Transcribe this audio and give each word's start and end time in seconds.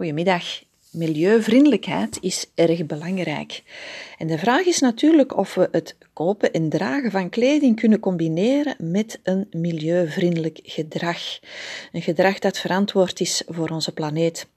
Goedemiddag. 0.00 0.62
Milieuvriendelijkheid 0.90 2.18
is 2.20 2.50
erg 2.54 2.86
belangrijk. 2.86 3.62
En 4.18 4.26
de 4.26 4.38
vraag 4.38 4.64
is 4.64 4.78
natuurlijk 4.78 5.36
of 5.36 5.54
we 5.54 5.68
het 5.72 5.96
kopen 6.12 6.52
en 6.52 6.68
dragen 6.68 7.10
van 7.10 7.28
kleding 7.28 7.80
kunnen 7.80 8.00
combineren 8.00 8.76
met 8.78 9.20
een 9.22 9.46
milieuvriendelijk 9.50 10.60
gedrag. 10.62 11.18
Een 11.92 12.02
gedrag 12.02 12.38
dat 12.38 12.58
verantwoord 12.58 13.20
is 13.20 13.42
voor 13.46 13.68
onze 13.68 13.92
planeet. 13.92 14.48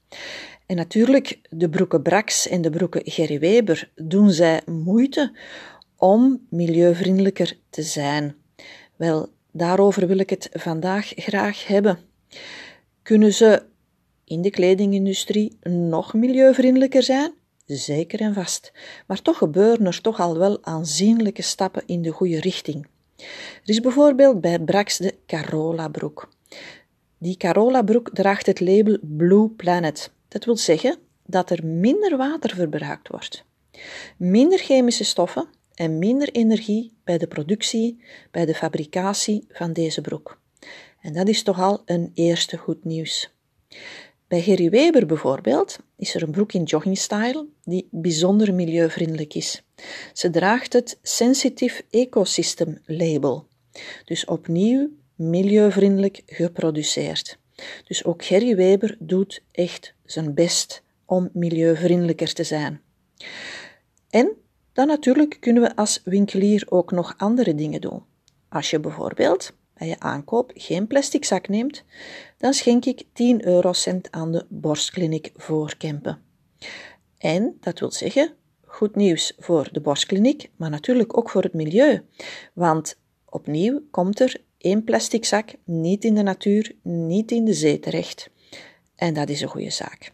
En 0.66 0.76
natuurlijk, 0.76 1.40
de 1.50 1.70
broeken 1.70 2.02
Brax 2.02 2.48
en 2.48 2.62
de 2.62 2.70
broeken 2.70 3.02
Gerry 3.06 3.40
Weber 3.40 3.90
doen 3.96 4.32
zij 4.32 4.62
moeite 4.66 5.32
om 5.98 6.46
milieuvriendelijker 6.50 7.58
te 7.70 7.82
zijn. 7.82 8.36
Wel, 8.96 9.30
daarover 9.52 10.08
wil 10.08 10.18
ik 10.18 10.30
het 10.30 10.50
vandaag 10.52 11.12
graag 11.16 11.68
hebben. 11.68 12.00
Kunnen 13.02 13.34
ze 13.34 13.72
in 14.26 14.42
de 14.42 14.50
kledingindustrie 14.50 15.58
nog 15.70 16.14
milieuvriendelijker 16.14 17.04
zijn? 17.04 17.34
Zeker 17.66 18.20
en 18.20 18.34
vast. 18.34 18.72
Maar 19.08 19.22
toch 19.22 19.38
gebeuren 19.38 19.86
er 19.86 20.02
toch 20.02 20.20
al 20.20 20.38
wel 20.38 20.64
aanzienlijke 20.64 21.42
stappen 21.42 21.84
in 21.86 22.02
de 22.02 22.12
goede 22.12 22.40
richting. 22.40 22.88
Er 23.64 23.70
is 23.70 23.80
bijvoorbeeld 23.80 24.42
bij 24.42 24.60
Brax 24.60 24.98
de 24.98 25.16
Carola 25.26 25.88
broek. 25.88 26.30
Die 27.18 27.38
Carola 27.38 27.82
broek 27.82 28.10
draagt 28.14 28.46
het 28.46 28.60
label 28.60 28.98
Blue 29.02 29.50
Planet. 29.50 30.12
Dat 30.28 30.46
wil 30.46 30.58
zeggen 30.58 30.98
dat 31.26 31.50
er 31.50 31.66
minder 31.66 32.18
water 32.18 32.56
verbruikt 32.56 33.08
wordt, 33.08 33.46
minder 34.18 34.60
chemische 34.60 35.04
stoffen 35.04 35.48
en 35.74 36.00
minder 36.00 36.32
energie 36.32 36.94
bij 37.04 37.18
de 37.18 37.28
productie, 37.28 38.04
bij 38.32 38.46
de 38.46 38.56
fabricatie 38.56 39.48
van 39.50 39.74
deze 39.74 40.02
broek. 40.02 40.40
En 41.02 41.14
dat 41.14 41.28
is 41.28 41.44
toch 41.44 41.60
al 41.60 41.82
een 41.86 42.12
eerste 42.14 42.58
goed 42.58 42.84
nieuws. 42.84 43.34
Bij 44.34 44.42
Gerry 44.42 44.70
Weber 44.70 45.06
bijvoorbeeld 45.06 45.80
is 45.98 46.16
er 46.16 46.24
een 46.24 46.32
broek 46.32 46.54
in 46.54 46.64
joggingstyle 46.64 47.48
die 47.64 47.88
bijzonder 47.92 48.54
milieuvriendelijk 48.54 49.34
is. 49.34 49.64
Ze 50.14 50.30
draagt 50.30 50.74
het 50.74 51.00
Sensitive 51.02 51.84
Ecosystem 51.90 52.78
label, 52.86 53.48
dus 54.06 54.26
opnieuw 54.26 54.90
milieuvriendelijk 55.16 56.22
geproduceerd. 56.26 57.38
Dus 57.88 58.06
ook 58.06 58.24
Gerry 58.24 58.56
Weber 58.56 58.96
doet 59.00 59.44
echt 59.52 59.94
zijn 60.06 60.34
best 60.34 60.84
om 61.06 61.30
milieuvriendelijker 61.34 62.34
te 62.34 62.44
zijn. 62.44 62.82
En 64.10 64.32
dan 64.72 64.88
natuurlijk 64.88 65.38
kunnen 65.40 65.64
we 65.64 65.76
als 65.76 66.02
winkelier 66.04 66.66
ook 66.70 66.92
nog 66.92 67.14
andere 67.18 67.56
dingen 67.56 67.82
doen. 67.82 68.04
Als 68.50 68.70
je 68.70 68.80
bijvoorbeeld 68.80 69.54
bij 69.84 69.92
je 69.92 70.00
aankoop 70.00 70.52
geen 70.56 70.88
plastic 70.88 71.26
zak 71.26 71.48
neemt, 71.48 71.84
dan 72.38 72.54
schenk 72.54 72.86
ik 72.86 73.04
10 73.14 73.46
eurocent 73.46 74.12
aan 74.12 74.32
de 74.32 74.46
borstkliniek 74.50 75.32
voor 75.36 75.78
Kempen. 75.78 76.22
En 77.18 77.58
dat 77.60 77.80
wil 77.80 77.92
zeggen, 77.92 78.34
goed 78.66 78.96
nieuws 78.96 79.34
voor 79.38 79.70
de 79.72 79.82
borstkliniek, 79.82 80.50
maar 80.56 80.70
natuurlijk 80.70 81.18
ook 81.18 81.30
voor 81.30 81.44
het 81.44 81.54
milieu. 81.54 82.02
Want 82.54 83.00
opnieuw 83.26 83.82
komt 83.92 84.20
er 84.20 84.42
één 84.58 84.84
plastic 84.84 85.26
zak 85.26 85.54
niet 85.64 86.04
in 86.04 86.16
de 86.16 86.24
natuur, 86.24 86.76
niet 86.84 87.32
in 87.32 87.46
de 87.46 87.54
zee 87.54 87.80
terecht. 87.80 88.30
En 88.96 89.14
dat 89.14 89.30
is 89.30 89.42
een 89.42 89.48
goede 89.48 89.70
zaak. 89.70 90.12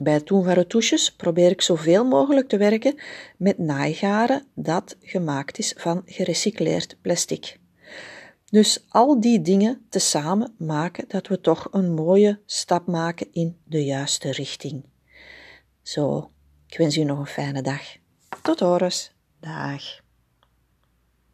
Bij 0.00 0.12
het 0.12 0.26
doen 0.26 0.44
van 0.44 0.52
retouches 0.52 1.12
probeer 1.12 1.50
ik 1.50 1.60
zoveel 1.60 2.04
mogelijk 2.04 2.48
te 2.48 2.56
werken 2.56 2.94
met 3.36 3.58
naaigaren 3.58 4.44
dat 4.54 4.96
gemaakt 5.00 5.58
is 5.58 5.74
van 5.76 6.02
gerecycleerd 6.06 6.96
plastic. 7.00 7.58
Dus 8.50 8.84
al 8.88 9.20
die 9.20 9.40
dingen 9.40 9.86
tezamen 9.88 10.54
maken 10.58 11.04
dat 11.08 11.26
we 11.26 11.40
toch 11.40 11.68
een 11.70 11.94
mooie 11.94 12.40
stap 12.46 12.86
maken 12.86 13.32
in 13.32 13.60
de 13.64 13.84
juiste 13.84 14.30
richting. 14.30 14.84
Zo, 15.82 16.30
ik 16.66 16.78
wens 16.78 16.96
u 16.96 17.04
nog 17.04 17.18
een 17.18 17.26
fijne 17.26 17.62
dag. 17.62 17.82
Tot 18.42 18.60
horens. 18.60 19.12
Dag. 19.40 19.82